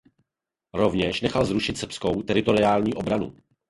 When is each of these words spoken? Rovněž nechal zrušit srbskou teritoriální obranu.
Rovněž 0.73 1.21
nechal 1.21 1.45
zrušit 1.45 1.77
srbskou 1.77 2.21
teritoriální 2.21 2.93
obranu. 2.93 3.35